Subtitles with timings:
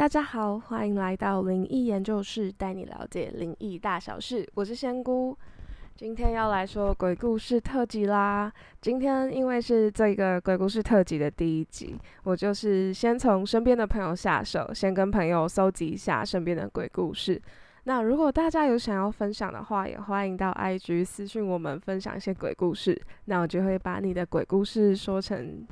[0.00, 4.48] 大家好，欢迎来到灵异研究室，带你了解灵异大小事。
[4.54, 5.36] 我是仙姑，
[5.94, 8.50] 今天要来说鬼故事特辑啦。
[8.80, 17.38] 今天因为是这个鬼故事特辑的第一集，我就是先从身边的朋友下手，先跟朋友搜集一下身边的鬼故事。
[17.84, 25.62] 那如果大家有想要分享的话，也欢迎到 IG 私讯我们分享一些鬼故事，那我就会把你的鬼故事说成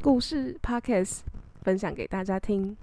[0.00, 1.22] 故事 Podcast
[1.62, 2.76] 分享给大家听。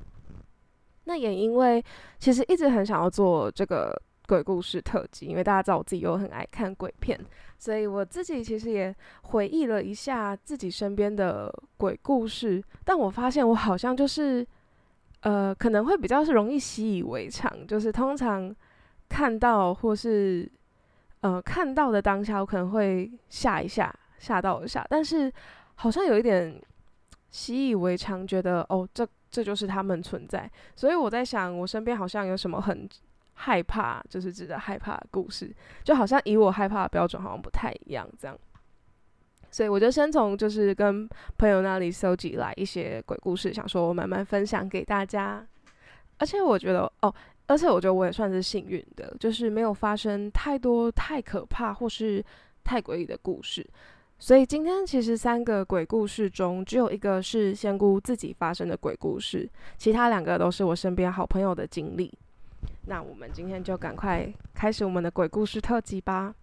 [1.10, 1.84] 那也因为
[2.20, 7.20] 其实一直很想要做这个鬼故事特辑，因为大家知道我自己又很爱看鬼片，
[7.58, 14.48] 所以我自己其实也回忆了一下自己身边的鬼故事，但我发现我好像就是。
[15.22, 18.56] 呃，可能会比较是容易习以为常，就是通常
[19.10, 20.50] 看到或是
[21.20, 25.30] 呃看到的当下，我可能会吓一下，吓到一下，但是
[25.76, 26.58] 好像有一点
[27.32, 32.90] 习以为常，觉得哦，这这就是他们存在，所以我在想，我身边好像有什么很
[33.34, 38.38] 害怕，就是值得害怕的故事，就好像以我害怕的标准好像不太一样，这样。
[39.52, 45.46] 所以我就先从就是跟朋友那里搜集来一些鬼故事，想说我慢慢分享给大家。
[46.18, 47.14] 而且我觉得哦，
[47.48, 52.24] 而且我觉得我也算是幸运的，就是没有发生太多太可怕或是
[52.64, 53.66] 太诡异的故事。
[54.22, 62.14] 所以今天其实三个鬼故事中，只有一个是仙姑自己发生的鬼故事，其他两个都是我身边好朋友的经历。
[62.88, 66.36] 那我们今天就赶快开始我们的鬼故事特辑吧。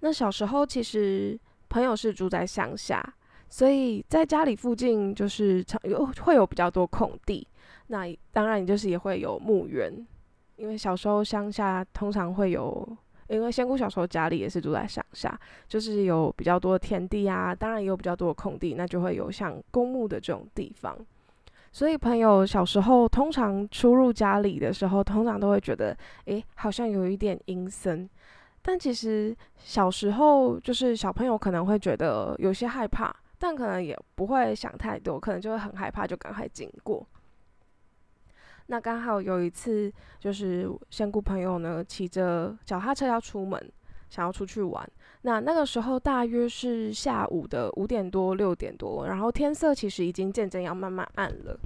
[0.00, 3.14] 那小时候其实朋友是住在乡下，
[3.50, 7.46] 所以在家里附近就是有会有比较多空地。
[7.88, 9.92] 那当然你就是也会有墓园，
[10.56, 12.96] 因为小时候乡下通常会有，
[13.28, 20.96] 因为仙姑小时候家里也是住在乡下，就是有比较多的田地啊，当然也有比较多的空地，那就会有像公墓的这种地方。
[21.72, 28.08] 所以朋友小时候通常出入家里的时候，通常都会觉得，诶，好像有一点阴森。
[28.62, 37.06] 但其实小时候就是小朋友可能会觉得有些害怕，但可能也不会想太多，可能就会很害怕就赶快经过。
[38.66, 43.72] 那刚好有一次就是仙姑朋友呢骑着脚踏车要出门，
[44.08, 44.88] 想要出去玩。
[45.22, 51.58] 那那个时候大约是下午的五点多六点多，然后天色其实已经渐渐要慢慢暗了。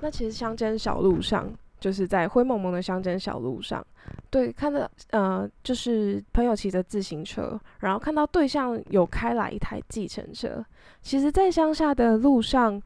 [0.00, 1.52] 那其实乡间小路上。
[1.82, 3.84] 就是在灰蒙蒙的乡间小路上，
[4.30, 10.64] 对，看到呃，就是朋友骑着自行车，然后看到对象有开来一台计程车。
[11.00, 12.80] 其实，在乡下的路上，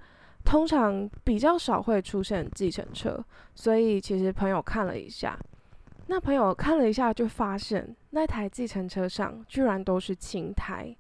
[0.47, 5.37] 通常比较少会出现计程车，所以其实朋友看了一下，
[6.07, 10.97] 那朋友看了一下，就发现那台计程车上居然都是青苔，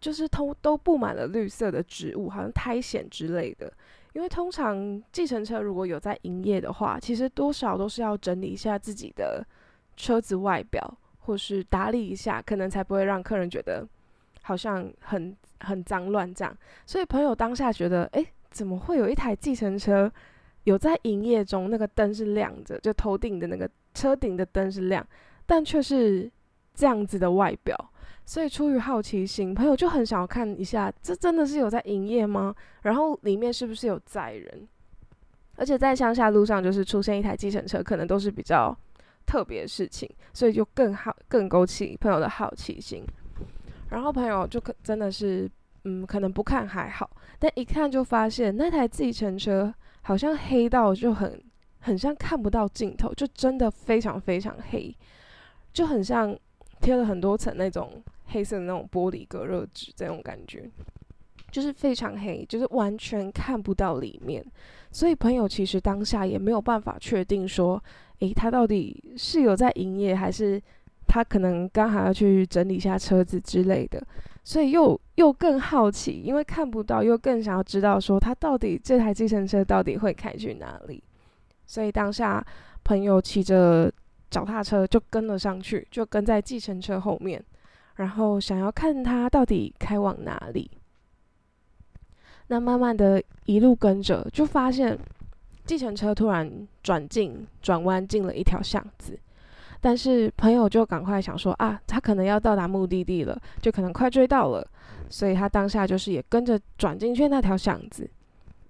[0.00, 3.72] 就是都都布满了绿色的植物，好像苔藓之类的。
[4.14, 9.46] 因为通常计程车如果有在营业的话，其实多少都是要整理一下自己的
[9.96, 13.86] 车子外表，或是打理一下，可能才不会让客人觉得
[14.42, 16.56] 好像很很脏乱这样。
[16.84, 20.10] 所以朋友当下觉得，哎，怎么会有一台计程车
[20.64, 21.70] 有在营业中？
[21.70, 25.06] 那个灯是亮着，就头顶的那个车顶的灯是亮，
[25.46, 26.30] 但却是
[26.74, 27.76] 这样子的外表。
[28.24, 32.54] 所以出于好奇心，朋友就很想要看一下，这真的是有在营业吗？
[32.82, 34.68] 然后里面是不是有载人？
[35.56, 38.76] 而且在乡下路上，就是出现一台计程车，可能都是比较
[39.24, 43.02] 特别的事情，所以就更好更勾起朋友的好奇心。
[43.88, 45.50] 然后朋友就可真的是，
[45.84, 49.72] 嗯，可能不看还好，但一看就发现那台计程车
[50.02, 51.42] 好像黑到就很
[51.80, 54.94] 很像看不到尽头，就真的非常非常黑，
[55.72, 56.36] 就很像
[56.80, 58.02] 贴了很多层那种。
[58.30, 60.70] 黑色的那种玻璃隔热纸，这种感觉
[61.50, 64.44] 就是非常黑，就是完全看不到里面。
[64.92, 67.82] 所以朋友其实当下也没有办法确定说，
[68.18, 70.60] 诶，他到底是有在营业，还是
[71.08, 74.00] 他可能刚好要去整理一下车子之类的。
[74.44, 81.02] 所以又又更好奇，因为看不到，又更想要知道说他到底这台计程车到底会开去哪里。
[81.66, 82.42] 所以当下
[82.84, 83.92] 朋友骑着
[84.30, 87.42] 脚踏车就跟了上去，就跟在计程车后面。
[87.96, 90.70] 然后想要看他到底开往哪里，
[92.46, 94.96] 那慢慢的一路跟着，就发现
[95.66, 96.48] 计程车突然
[96.80, 99.18] 转进转弯进了一条巷子，
[99.80, 104.66] 但是朋友就赶快想说啊，他可能要到达目的地了，就可能快追到了，
[105.08, 108.08] 所以他当下就是也跟着转进去那条巷子，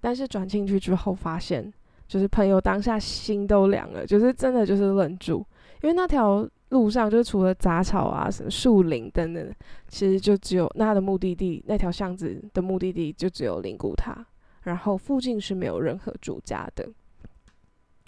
[0.01, 1.73] 但是转进去之后发现，
[2.07, 5.45] 就是朋友当下心都凉了，就是真的就是愣住，
[5.81, 6.47] 因为那条。
[6.69, 9.51] 路上就是除了杂草啊、什么树林等等，
[9.87, 14.23] 其实就只有那的目的地那条巷子的目的地就只有灵骨塔，
[14.61, 16.87] 然后附近是没有任何住家的。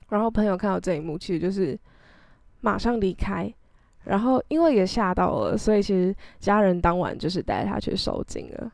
[0.10, 1.76] 然后朋友看到这一幕，其实就是
[2.62, 3.54] 马上离开。
[4.04, 8.72] 然后因为也吓到了，所以其实家人当晚就是带他去收惊了。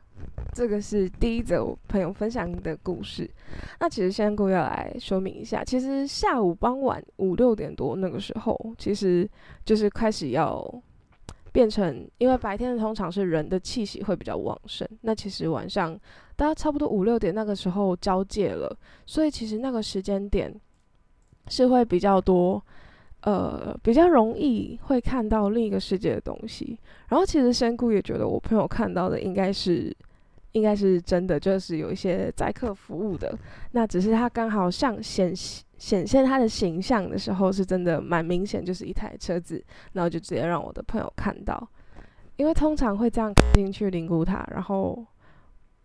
[0.54, 3.28] 这个是第一则我朋友分享的故事。
[3.78, 9.28] 那其实先姑要来说明一下，其实下午傍晚五六点多那个时候，其实
[9.66, 10.82] 就是开始要
[11.52, 15.96] 变成，因为白天通常是人的气息会比较旺盛，那其实晚上
[16.36, 18.74] 大家差不多五六点那个时候交界了，
[19.04, 20.58] 所以其实那个时间点
[21.48, 22.64] 是会比较多。
[23.22, 26.78] 呃，比较容易会看到另一个世界的东西。
[27.08, 29.94] 然后其实仙姑也觉得我朋友看到的应该是，
[30.52, 33.36] 应该是真的，就是有一些载客服务的。
[33.72, 39.62] 那只是他刚好像显显现他的形象的时候，是真的蛮明显，就是一台车子，
[39.94, 41.68] 然后就直接让我的朋友看到。
[42.36, 45.04] 因为通常会这样进去灵谷塔，然后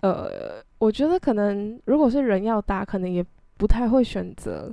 [0.01, 3.25] 呃，我觉得可能如果是人要搭，可能也
[3.57, 4.71] 不太会选择，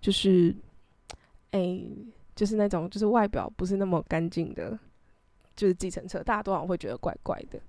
[0.00, 0.54] 就是。
[1.50, 1.80] 哎，
[2.34, 4.78] 就是那种，就是外表不是那么干净的，
[5.56, 7.60] 就是计程车，大家多少会觉得怪怪的。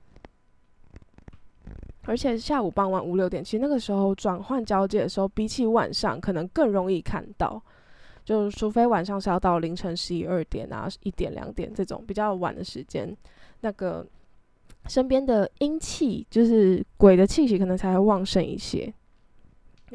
[2.06, 7.62] 而且下午傍晚五六点，其实那个时候转换交界的时候，比起晚上可能更容易看到。
[8.24, 13.16] 就除非晚上是要到凌晨十一二点啊，一点两点这种比较晚的时间，
[13.62, 14.06] 那个
[14.88, 18.94] 身边的阴气，就是鬼的气息，可能才会旺盛一些。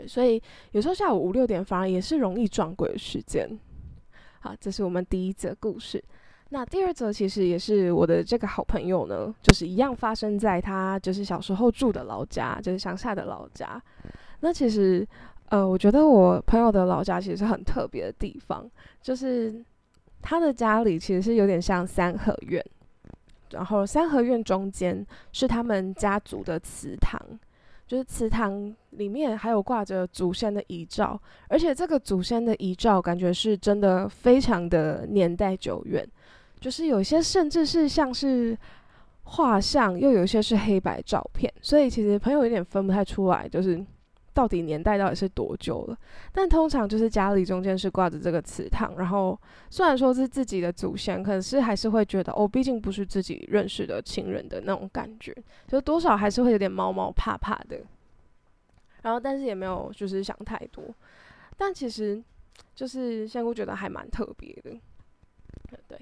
[0.06, 0.42] 所以
[0.72, 3.48] 有时候下午五六点反而也是容易撞鬼的时间。
[4.46, 6.00] 好，这是我们第一则故事。
[6.50, 13.82] 那第二则其实也是我的这个好朋友呢，就是一样发生在他就是小时候住的老家，就是乡下的老家。
[14.38, 15.04] 那其实，
[15.48, 18.70] 呃，我觉得我朋友的老家其实是很特别的地方，
[19.02, 19.52] 就是
[20.22, 22.64] 他的家里其实是有点像三合院，
[23.50, 27.20] 然后三合院中间是他们家族的祠堂。
[27.86, 36.06] 就是祠堂里面还有挂着祖先的遗照，而且这个祖先的遗照感觉是真的非常的年代久远，
[36.60, 38.56] 就是有些甚至是像是
[39.22, 43.84] 画像，又有一些是黑白照片，所以其实朋友有点分不太出来，就是。
[44.36, 45.98] 到底年代到底是多久了？
[46.30, 49.40] 但通常就是家里中间是挂着这个祠堂，然后
[49.70, 55.34] 虽然说是自己的祖先，可是还是会觉得哦，毕竟不是自己认识的亲人的那种感觉，
[55.66, 57.80] 就多少还是会有点毛毛怕怕的。
[59.00, 60.84] 然后，但是也没有就是想太多。
[61.56, 62.22] 但其实
[62.74, 64.78] 就是香菇觉得还蛮特别的。
[65.88, 65.98] 对，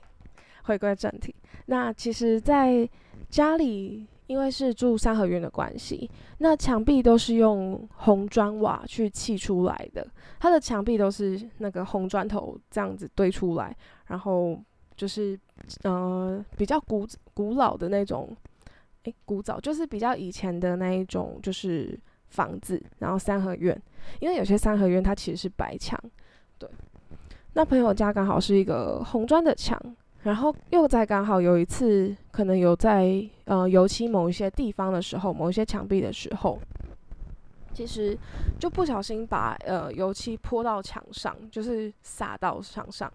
[0.64, 1.32] 回归正题，
[1.66, 2.88] 那其实，在
[3.28, 4.08] 家里。
[4.26, 10.06] 因为是住三合院的关系，那墙壁都是用红砖瓦去砌出来的。
[10.40, 13.76] 它的墙壁都是那个红砖头这样子堆出来，
[14.06, 14.58] 然后
[14.96, 15.38] 就是
[15.82, 18.34] 呃比较古古老的那种，
[19.02, 21.98] 诶，古早就是比较以前的那一种就是
[22.28, 22.82] 房子。
[23.00, 23.78] 然后三合院，
[24.20, 25.98] 因为有些三合院它其实是白墙，
[26.58, 26.68] 对。
[27.52, 29.78] 那朋友家刚好是一个红砖的墙。
[30.24, 36.58] 然后又在刚好有一次，可能有在呃油漆某一些地方的时候，某一些墙壁的时候，
[37.74, 38.16] 其实
[38.58, 43.12] 就不小心把呃油漆泼到墙上，就是洒到墙上，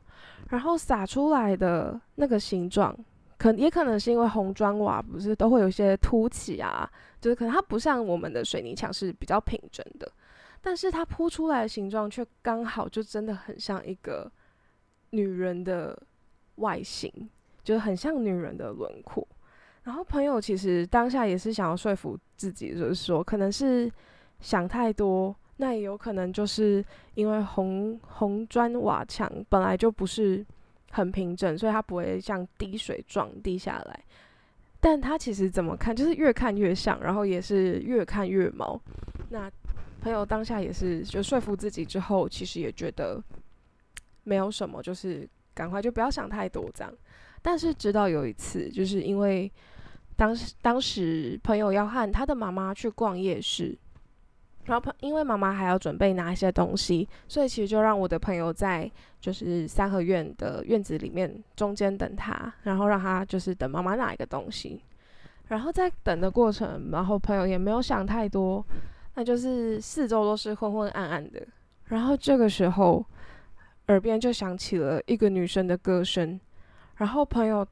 [0.50, 2.96] 然后洒出来的那个形状，
[3.40, 6.88] 可也可能是因为红砖瓦不是都会有些凸起啊，
[7.20, 10.12] 就是可能它不像我们的水泥墙是比较平整的，
[10.62, 14.32] 但是它铺出来的形状却刚好就真的很像一个
[15.10, 16.00] 女人的。
[16.60, 17.12] 外形
[17.64, 19.28] 就是很像女人的轮廓，
[19.84, 23.92] 然后朋友其实当下也是想要说服自己，就是说可能是
[24.40, 30.44] 想太多，那也有可能就是因为红红砖瓦墙本来就不是
[30.92, 34.04] 很平整，所以它不会像滴水状滴下来。
[34.80, 38.80] 但他其实怎么看，就是越看越像，然后也是越看越毛。
[39.30, 39.52] 那
[40.02, 43.22] 朋友当下也是就说服自己之后，其实也觉得
[44.24, 45.28] 没有什么，就是。
[45.60, 46.94] 赶快就不要想太多这样，
[47.42, 49.52] 但是直到有一次，就是因为
[50.16, 53.78] 当时当时朋友要和他的妈妈去逛夜市，
[54.64, 58.90] 然后因为妈妈还要准备拿一些东西，所以其实就让我的朋友在
[59.20, 64.82] 就是三合院的院子里面中间等他，然后让他就是等妈妈拿一个东西，
[65.50, 68.66] 然后在等的过程，然后朋友也没有想太多，
[69.16, 71.46] 那就是四周都是昏昏暗暗的，
[71.88, 73.06] 然后这个时候。
[73.90, 76.40] 耳边就响起了一个女生的歌声，
[76.96, 77.68] 然后朋友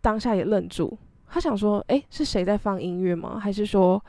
[0.00, 0.96] 当下也愣住，
[1.28, 3.38] 他想说：“诶，是谁在放音乐吗？
[3.38, 4.02] 还是说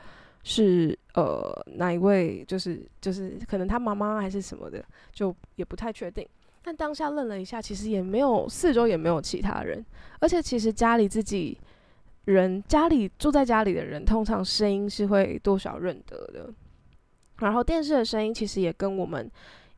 [0.44, 2.44] 是呃哪一位？
[2.44, 6.26] 就是就是可能他妈妈还是什么的，就也不太确定。”
[6.64, 9.84] 但当下愣了一下，其实也没有四周也没有其他人，
[10.20, 11.58] 而且其实家里自己
[12.26, 16.54] 人家里住在家里的人，通常声音是会多少认得的。
[17.38, 19.28] 然后电视的声音其实也跟我们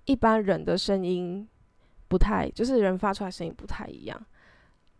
[0.04, 1.48] 一般人的声音
[2.14, 4.26] 不太，就是人发出来声音不太一样。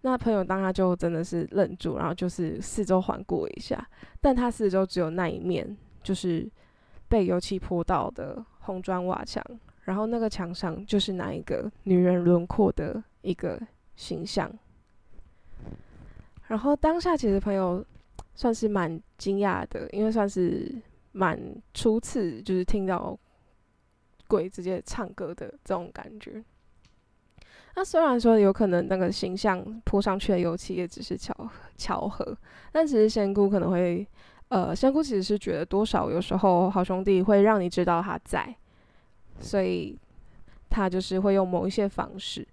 [0.01, 3.89] 那朋友当他就真的是愣住，然后就是四周环顾一下，
[4.21, 6.51] 但他四周只有那一面，就是
[7.09, 9.41] 被油漆泼到的红砖瓦墙，
[9.85, 13.61] 然后那个墙上就是那一个女人轮廓的一个
[13.95, 14.53] 形象。
[16.49, 17.87] 然后当下其实朋友
[18.35, 21.41] 算是蛮惊讶的，因为算是蛮
[21.75, 23.17] 初次就是听到
[24.27, 26.43] 鬼直接唱歌的这种感觉。
[27.77, 31.35] 那虽然说有可能那个形象泼上去的油漆也只是巧
[31.77, 32.37] 巧合，
[32.71, 34.07] 但其实仙姑可能会，
[34.49, 38.55] 呃，仙姑其实是觉得多少有时候好兄弟会让你知道他在，
[39.41, 39.99] 所以
[40.71, 42.47] 他就是会用某一些方式。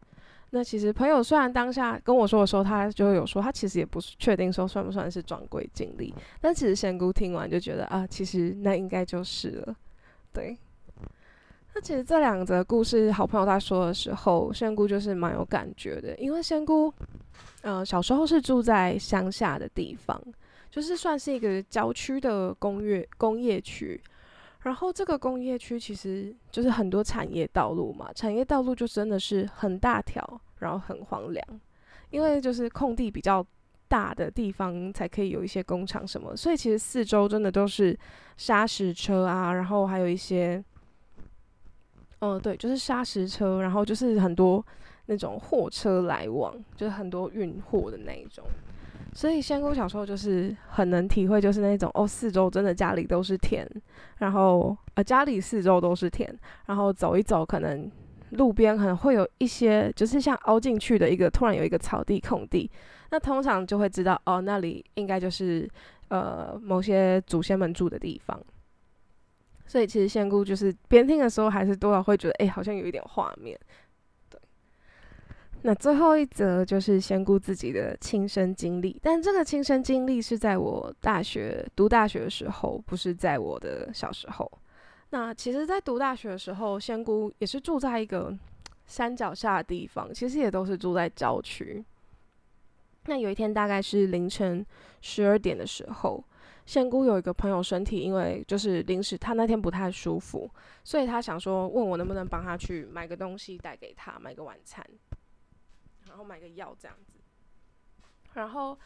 [0.53, 9.75] 那其实朋友虽然当下跟我说的时候，他就有说他其实也不是确定说算不算是撞鬼经历，但其实仙姑听完就觉得啊，其实那应该就是了。
[10.33, 10.57] 对，
[11.73, 16.93] 那其实这两则故事，好朋友在说的时候，仙姑就是蛮有感觉的，因为仙姑，
[17.61, 20.21] 呃，小时候是住在乡下的地方，
[20.69, 24.01] 就是算是一个郊区的工业工业区。
[24.63, 31.43] 然后这个工业区其实就是很多产业道路嘛，产业道路就真的是很大条，然后很荒凉，
[32.11, 33.43] 因为就是空地比较
[33.87, 37.97] 大的地方才可以有一些工厂什么，所以其实四周真的都是
[38.37, 40.63] 砂石车啊，然后还有一些，
[42.21, 44.63] 嗯，对，就是砂石车，然后就是很多
[45.07, 48.43] 那种货车来往，就是很多运货的那一种。
[49.13, 53.67] 所以仙姑小时候就是很能体会，就是那种哦，四周真的家里都是田，
[54.19, 56.33] 然后呃家里四周都是田，
[56.67, 57.91] 然后走一走，可能
[58.29, 62.69] 路边可能会有一些，就是像凹进去的一个，突然有一个草地空地，
[63.09, 65.69] 那通常就会知道哦，那里应该就是
[66.09, 68.39] 呃某些祖先们住的地方。
[69.71, 73.57] 所以其实仙姑就是边听的时候，还是多少会觉得，哎，好像有一点画面。
[74.29, 74.37] 对
[75.61, 84.51] 那最后一则就是仙姑自己的亲身经历，但这个亲身经历是在我大学读大学的时候，不是在我的小时候。
[85.11, 88.37] 那其实，在读大学的时候，仙姑也是住在一个
[88.87, 91.81] 山脚下的地方，其实也都是住在郊区。
[93.05, 94.65] 那有一天，大概是凌晨
[94.99, 96.21] 十二点的时候，
[96.65, 100.50] 仙姑有一个朋友身体因为就是临时他那天不太舒服，
[100.84, 104.86] 所以他想说问我能不能帮他去买个东西带给他，买个晚餐。
[106.08, 107.13] 然后买个药这样子，
[108.34, 108.77] 然后，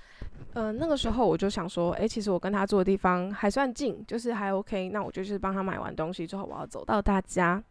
[0.54, 4.90] 嗯，那个时候我就想说，哎，其实我跟他住的地方还算近，就是还 OK。
[4.90, 7.64] 那我就是帮他买完东西之后，我要走到他家。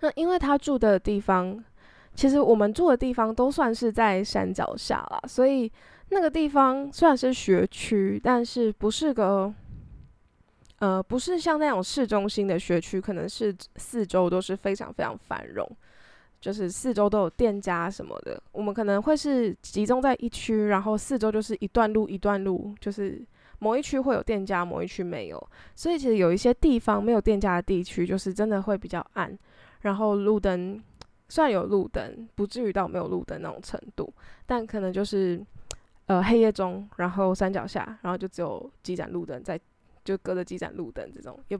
[0.00, 1.64] 那因为他住的地方，
[2.14, 5.72] 其实我们住的地方都算是在山脚下啦，所以
[6.08, 9.52] 那个地方虽然是学区，但是不是个，
[10.78, 15.68] 呃，不是像那种市中心的学区，可能是四周都是非常非常繁荣。
[16.38, 23.20] 就是四周都有店家什么的，我们可能会是集中在一区，然后四周就是一段路一段路，就是
[23.58, 25.48] 某一区会有店家，某一区没有。
[25.74, 29.36] 所以其实有一些地方没有店家的地区，就是真的会比较暗，
[29.80, 30.80] 然后路灯
[31.28, 34.12] 虽然有路灯，不至于到没有路灯那种程度，
[34.44, 35.44] 但可能就是
[36.06, 39.60] 呃黑夜中，然后山脚下，然后就只有几盏路灯在，
[40.04, 41.58] 就隔着几盏路灯这种，也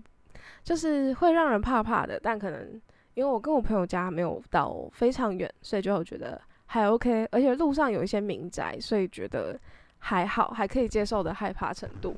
[0.64, 2.80] 就是会让人怕怕的，但可能。
[3.14, 9.58] 因为我跟我朋友家没有到非常远，所以就觉得还 OK，而且路上有一些民宅，所以觉得
[9.98, 12.14] 还好，还可以接受的害怕程度。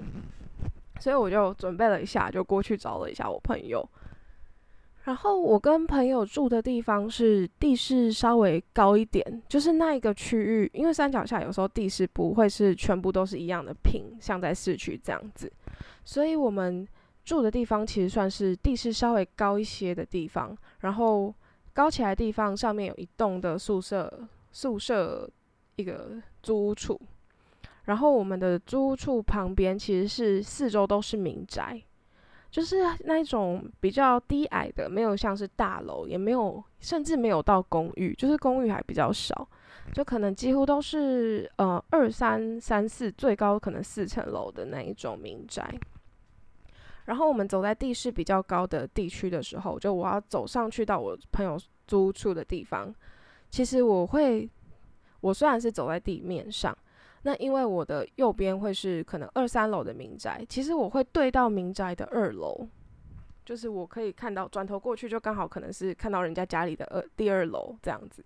[0.99, 3.89] 所以我就准备了一下，就过去找了一下我朋友。
[5.09, 15.51] 然后我跟朋友住的地方是地势稍微高一点，就是那一个区域，因为山脚下有时候地势不会是全部都是一样的平，像在市区这样子，
[16.05, 16.87] 所以我们。
[17.25, 21.35] 住的地方其实算是地势稍微高一些的地方，然后
[21.75, 24.11] 高起来的地方上面有一栋的宿舍，
[24.51, 25.29] 宿舍
[25.77, 26.13] 一个
[26.43, 26.99] 租屋处，
[27.85, 31.79] 然后我们的租屋处旁边其实是四周都是民宅，
[32.51, 39.49] 就是那一种比较低矮的，没有像是大楼，也没有甚至没有到公寓，就是公寓还比较少，
[39.93, 45.73] 就可能几乎都是呃二三三四，最高可能四层楼的那一种民宅。
[47.05, 52.95] 然后我们走在地势比较高的地区的时候，就我要走上去到我朋友租处的地方。
[53.51, 54.49] 其实我会，
[55.21, 56.77] 我虽然是走在地面上，
[57.23, 62.67] 那因为我的右边会是可能二三楼的民宅，其实我会对到民宅的二楼，
[63.45, 68.25] 就是我可以看到转头过去，就刚好可能是看到人家家里的二第二楼这样子。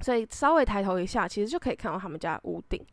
[0.00, 2.84] 所以稍微抬头一下，其实就可以看到他们家屋顶。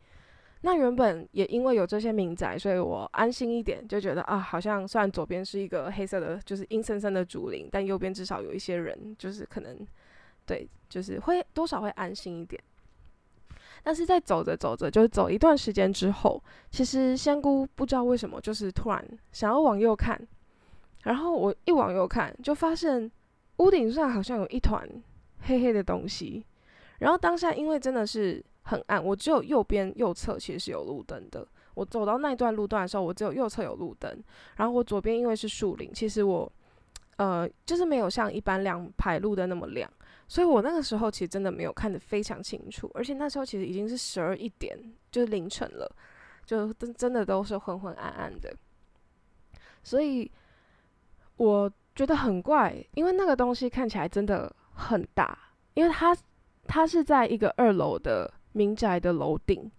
[0.62, 9.86] 那原本也因为有这些民宅，所以我安心一点，就觉得啊，好像虽然左边是一个黑色的，就是阴森森的竹林，但右边至少有一些人，就是可能，
[10.46, 12.64] 对，就是会多少会安心一点。
[13.82, 20.20] 但是在走着走着，就是走一段时间之后，其实仙姑不知道为什么，就是突然想要往右看，
[21.04, 23.10] 然后我一往右看，就发现
[23.58, 24.88] 屋顶上好像有一团
[25.44, 26.46] 黑黑的东西，
[27.00, 28.44] 然后当下因为真的是。
[28.66, 31.46] 很暗，我只有右边右侧其实是有路灯的。
[31.74, 34.10] 我走到那一段路段的时候，我只有右侧有路灯，
[34.56, 36.50] 然后我左边因为是树林，其实我
[37.18, 39.92] 呃就是没有像一般两排路灯那么亮，
[40.34, 44.76] 所以我那个时候其实真的没有看得非常清楚，而且那时候其实已经是十二一点，
[45.12, 45.96] 就是凌晨了，
[46.44, 48.52] 就真真的都是昏昏暗暗的。
[49.84, 50.32] 所以
[51.36, 55.38] 我觉得很怪，因为那个东西看起来真的很大，
[55.76, 56.18] 因为它
[56.66, 58.34] 它是在一个二楼的。
[58.56, 59.72] 民宅的楼顶，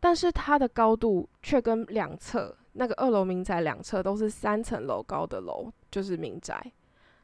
[0.00, 6.60] 但是它的高度却跟两侧那个二楼民宅两侧都是三层楼高的楼，就是民宅，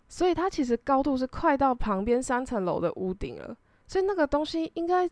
[0.08, 3.56] 所以它其实高度是快到旁边三层楼的屋顶了。
[3.86, 5.08] 所以那个东西应该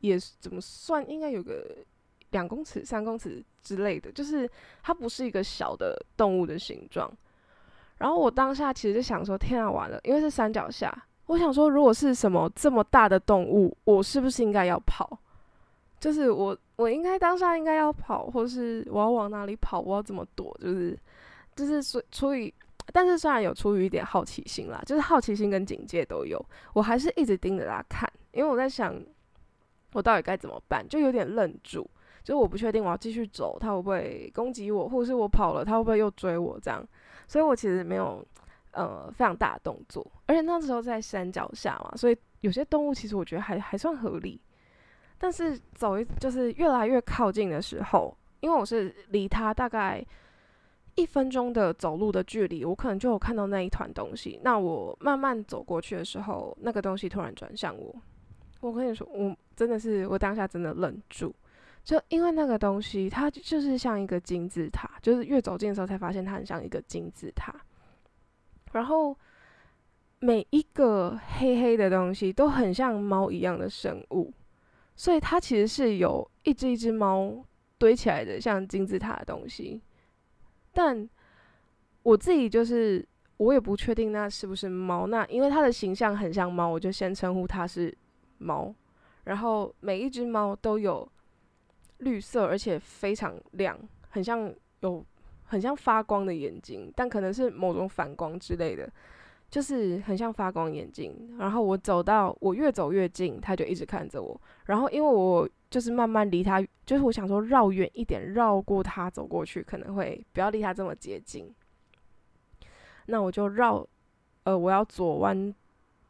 [0.00, 1.76] 也怎么算，应该有个
[2.30, 4.50] 两公尺、三公尺之类的，就是
[4.82, 7.10] 它不是一个小的动物的形状。
[7.98, 10.92] 然后我当下其实就想说，天啊，完了，因为是山脚下。
[11.26, 15.16] 我想说，如果是什么这么大的动物，我是不是应该要跑？
[16.00, 19.78] 就是我，我应该当下应该要跑，或是我要往哪里跑？
[19.78, 20.52] 我要怎么躲？
[20.60, 20.98] 就是，
[21.54, 22.52] 就是所出于，
[22.92, 28.94] 但是虽然有出于一点好奇心啦，就是好奇心跟警戒都有，我还是一直盯着他看，因为我在想，
[29.92, 30.86] 我到底该怎么办？
[30.88, 31.88] 就有点愣住，
[32.24, 36.58] 就我不确定我要继续走，他会不会攻击我，或者是我跑了，他会不会又追我？
[36.60, 36.86] 这样，
[37.26, 38.26] 所以我其实没有。
[38.74, 44.40] 呃，非常大的动作，而且那时候在山脚下嘛，所以有些动物其实我觉得还还算合理。
[45.18, 50.02] 但是走一就是越来越靠近的时候，因为我是离它大概
[50.94, 54.38] 一分钟的走路的距离，我可能就有看到那一团东西。
[54.42, 57.94] 那我慢慢走过去的时候，那个东西突然转向我。
[58.60, 61.34] 我跟你说，我真的是我当下真的愣住，
[61.82, 67.54] 就因为那个东西它就是像一个金字塔，就是越走近的时候才发现它很像一个金字塔。
[68.72, 69.16] 然后
[70.20, 74.32] 每一个黑黑的东西都很像猫一样的生物，
[74.94, 77.44] 所以它其实是有一只一只猫
[77.78, 79.80] 堆起来的像金字塔的东西。
[80.72, 81.08] 但
[82.02, 83.06] 我自己就是
[83.36, 87.96] 我也不确定那是不是猫，那因为它的形象很像猫，我就先称呼它是
[88.38, 88.74] 猫。
[89.24, 91.08] 然后每一只猫都有
[91.98, 93.78] 绿色，而且非常亮，
[94.10, 95.04] 很像有。
[95.44, 98.90] 很像发光的眼睛，但可能是某种反光之类的，
[99.52, 101.36] 就是很像发光眼睛。
[101.38, 104.40] 然后我走到，我越走越近，他就一直看着我。
[104.64, 111.54] 然后因为我就是慢慢离他，就是我想说绕远一点，绕过他走过去，可能会不要离他这么接近。
[113.06, 113.86] 那我就绕，
[114.44, 115.54] 呃，我要左弯，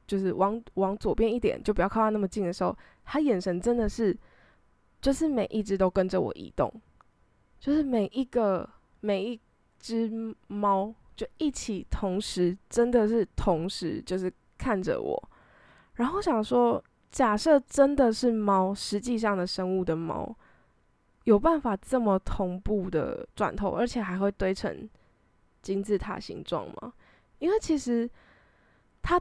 [0.07, 2.75] 就是往往左边一点，就不要靠他那么近的时候，
[3.05, 4.17] 他眼神真的是，
[5.01, 6.73] 就是每一只都跟着我移动，
[7.59, 8.69] 就是每一个。
[9.05, 9.41] 每一
[9.81, 10.09] 只
[10.47, 15.31] 猫就一起同时，真的是同时，就是看着我。
[15.95, 20.35] 然后想说，假设真的是猫，实际上的生物的猫，
[21.25, 24.89] 有办法这么同步的转头，而且还会堆成
[25.61, 26.93] 金字塔形状吗？
[27.39, 28.09] 因为其实
[29.03, 29.21] 它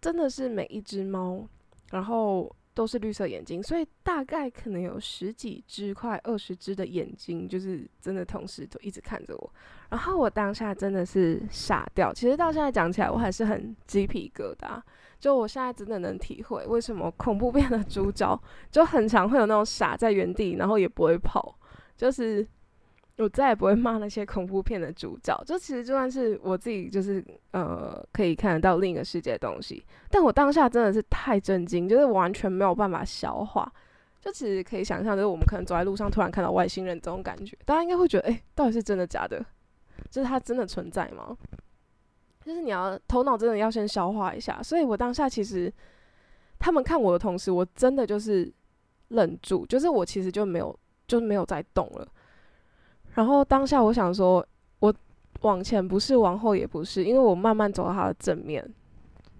[0.00, 1.48] 真的是每一只猫，
[1.90, 2.54] 然后。
[2.74, 9.52] 都是绿色眼睛，所以大概可能有十几只、快二十只的眼睛，就是真的同时都一直看着我。
[9.90, 12.12] 然后我当下真的是傻掉。
[12.12, 14.80] 其实到现在讲起来，我还是很鸡皮疙瘩。
[15.20, 21.58] 就我现在真的能体会为什么恐怖片的主角就很常会有那种傻在原地，然后也不会跑，
[21.96, 22.46] 就是。
[23.18, 33.70] 我再也不会骂那些恐怖片的主角，就其实就算是我自己，就是呃可以看得到另一个世界的东西，但我当下真的是太震惊，就是完全没有办法消化。
[34.20, 39.44] 就其实可以想象，就是我们可能走在路上，突然看到外星人这种感觉，大家应该会觉得，哎，到底是真的假的？
[40.10, 41.36] 就是它真的存在吗？
[42.44, 44.62] 就是你要头脑真的要先消化一下。
[44.62, 45.72] 所以我当下其实
[46.58, 48.52] 他们看我的同时，我真的就是
[49.08, 52.06] 愣住，就是我其实就没有，就是没有再动了。
[53.14, 54.44] 然后当下我想说，
[54.80, 54.94] 我
[55.42, 58.66] 往前不是，往后也不是，因为我慢慢走到他的正面，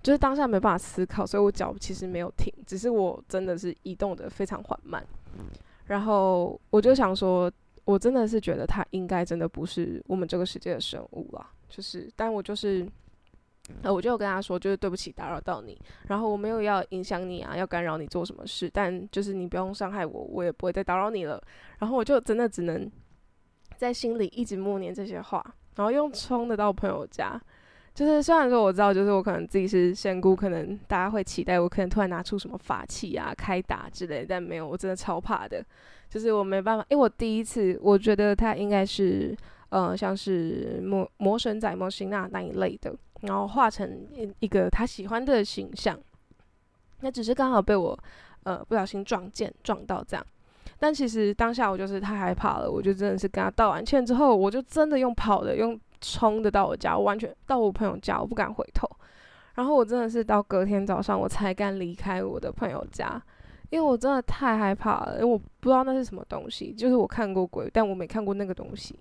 [0.02, 5.04] 就是当下没办法思考，所以我脚其实没有停，只是我真的是移动的非常缓慢。
[5.86, 7.50] 然后我就想说，
[7.84, 12.86] 我真的是觉得他应该真的不是我们这个世界的生物了，就是，但我就是
[13.82, 21.42] 呃，我就跟他说，就是对不起打扰到你，然后我没有要影响你啊，要干扰你做什么事，但就是你不用伤害我，我也不会再打扰你了。
[21.78, 22.90] 然后我就真的只能
[23.82, 27.40] 在心里一直默念这些话，然后用冲的到朋友家。
[27.92, 35.62] 就是虽然说我知道，就是我可能自己是仙姑，可能大家会期待我可能突然拿出什么法器啊、开打之类，但没有，我真的超怕的。
[36.08, 39.36] 就是我没办法，因为我第一次，我觉得他应该是
[39.70, 44.06] 呃，像是魔魔神仔、魔神那那一类的，然后化成
[44.38, 45.98] 一个他喜欢的形象。
[47.00, 47.98] 那只是刚好被我
[48.44, 50.26] 呃不小心撞见撞到这样，
[50.82, 55.80] 但其实当下我就是太害怕了，我就真的是跟他道完歉之后，我就真的用跑的用。
[56.04, 58.90] 冲的到我家，我完全到我朋友家，我不敢回头。
[59.54, 63.22] 然后我真的是到隔天早上，我才敢离开我的朋友家，
[63.70, 66.72] 因为我真的太害怕了，因为我不知道那是什么东西。
[66.72, 68.98] 就是我看过鬼，但我没看过那个东西。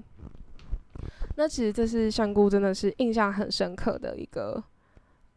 [1.38, 4.64] 那其实这是香菇真的是印象很深刻的一个，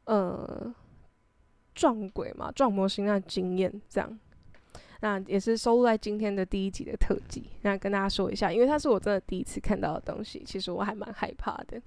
[0.04, 0.70] 呃，
[1.74, 4.18] 撞鬼嘛，撞模型那经验这样。
[5.00, 11.80] 那也是收录在今天的第一集的特辑，那跟大家说一下，因为它是我真的第一次看到的东西，其实我还蛮害怕的。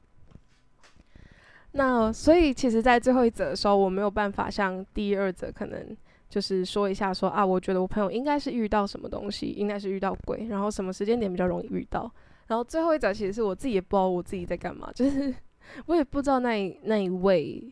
[1.71, 5.95] 那所以其实，在最后一则的时候，我没有办法像第二则可能
[6.29, 12.11] 就是说一下说啊，我觉得我朋友应该是遇到什么东西，应该是遇到鬼，然后什么时间点比较容易遇到。
[12.47, 15.33] 然后最后一则其实是我自己也不知道我自己在干嘛，就是
[15.87, 17.63] 我也不知道那那一位。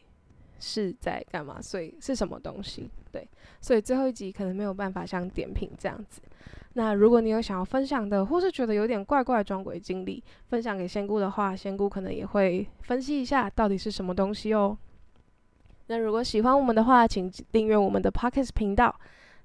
[0.59, 1.61] 是在干嘛？
[1.61, 2.89] 所以是什么东西？
[3.11, 3.27] 对，
[3.61, 6.21] 所以最后一集可能没有办法像点评这样子。
[6.73, 14.77] 那如果你有想要分享的，或是觉得有点怪怪撞鬼经历，分享给仙姑的话，仙姑可能也会分析一下到底是什么东西哦。
[15.87, 18.93] 那如果喜欢我们的话，请订阅我们的 p o c k e t 频道。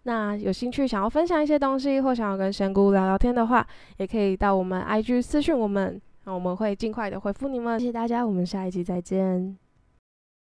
[0.05, 3.65] 那有兴趣想要分享一些东西，或想要跟仙姑聊聊天的话，
[3.99, 7.79] 也可以到我们 IG 私讯我们，那我们会尽快的回复你们。
[7.79, 9.70] 谢谢大家，我们下一集再见。